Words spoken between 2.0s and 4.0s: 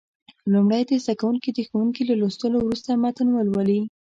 له لوستلو وروسته متن ولولي.